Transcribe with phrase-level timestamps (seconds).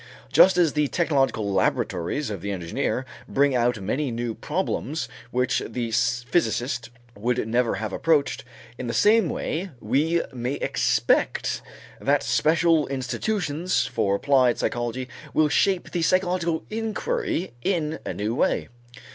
[0.33, 5.91] Just as the technological laboratories of the engineer bring out many new problems which the
[5.91, 8.43] physicist would never have approached,
[8.79, 11.61] in the same way we may expect
[11.99, 18.69] that special institutions for applied psychology will shape the psychological inquiry in a new way.